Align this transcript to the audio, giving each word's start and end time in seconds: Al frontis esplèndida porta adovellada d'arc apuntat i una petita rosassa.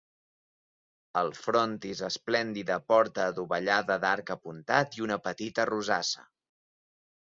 Al 1.19 1.27
frontis 1.39 2.01
esplèndida 2.07 2.77
porta 2.93 3.27
adovellada 3.33 3.99
d'arc 4.07 4.33
apuntat 4.37 4.99
i 5.01 5.05
una 5.09 5.19
petita 5.29 5.67
rosassa. 5.73 6.25